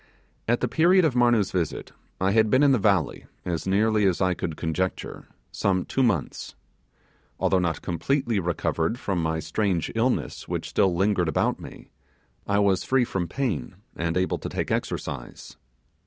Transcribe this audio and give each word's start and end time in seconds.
At 0.47 0.61
the 0.61 0.67
period 0.67 1.05
of 1.05 1.13
Marnoo's 1.15 1.51
visit, 1.51 1.91
I 2.19 2.31
had 2.31 2.49
been 2.49 2.63
in 2.63 2.71
the 2.71 2.79
valley, 2.79 3.27
as 3.45 3.67
nearly 3.67 4.05
as 4.07 4.19
I 4.19 4.33
could 4.33 4.57
conjecture, 4.57 5.27
some 5.51 5.85
two 5.85 6.01
months. 6.01 6.55
Although 7.39 7.59
not 7.59 7.83
completely 7.83 8.39
recovered 8.39 8.97
from 8.97 9.21
my 9.21 9.37
strange 9.37 9.91
illness, 9.93 10.47
which 10.47 10.69
still 10.69 10.95
lingered 10.95 11.29
about 11.29 11.59
me, 11.59 11.91
I 12.47 12.57
was 12.57 12.83
free 12.83 13.05
from 13.05 13.27
pain 13.27 13.75
and 13.95 14.17
able 14.17 14.39
to 14.39 14.49
take 14.49 14.71
exercise. 14.71 15.55